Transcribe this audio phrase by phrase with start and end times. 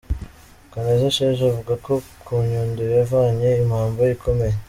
[0.71, 1.93] Kaneza Sheja avuga ko
[2.23, 4.55] ku Nyundo yahavanye impamba ikomeye.